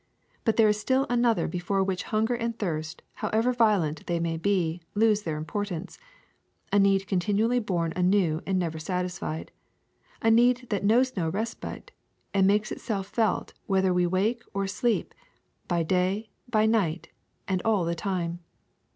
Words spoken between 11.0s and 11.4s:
no